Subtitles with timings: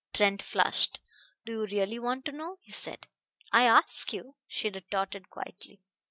[0.13, 0.99] Trent flushed.
[1.45, 3.05] "Do you really want to know?" he said.
[3.51, 5.83] "I ask you," she retorted quietly.